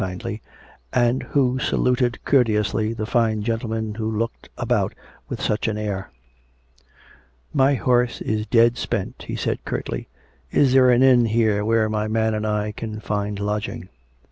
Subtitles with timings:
[0.01, 0.11] COME ROPE!
[0.13, 0.41] kindly,
[0.91, 4.95] and who saluted courteously the fine gentleman who looked about
[5.29, 6.09] with such an air."
[7.53, 10.07] My horse is dead spent," he said curtly."
[10.51, 13.89] Is there an inn here where my man and I can find lodging?